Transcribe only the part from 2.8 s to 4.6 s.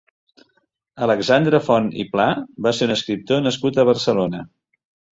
ser un escriptor nascut a Barcelona.